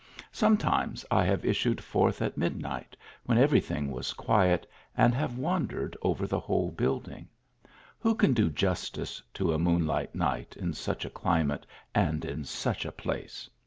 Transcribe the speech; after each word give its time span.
Sometimes 0.31 1.05
I 1.11 1.23
have 1.25 1.45
issued 1.45 1.79
forth 1.83 2.23
at 2.23 2.35
midnight 2.35 2.97
when 3.27 3.37
every 3.37 3.59
thing 3.61 3.91
was 3.91 4.13
quiet, 4.13 4.65
and 4.97 5.13
have 5.13 5.37
wandered 5.37 5.95
over 6.01 6.25
the 6.25 6.39
whole 6.39 6.71
building. 6.71 7.27
Who 7.99 8.15
can 8.15 8.33
do 8.33 8.49
justice 8.49 9.21
to 9.35 9.53
a 9.53 9.59
moonlight 9.59 10.15
night 10.15 10.57
in 10.57 10.73
such 10.73 11.05
a 11.05 11.11
climate, 11.11 11.67
and 11.93 12.25
in 12.25 12.45
such 12.45 12.83
a 12.83 12.91
place 12.91 13.47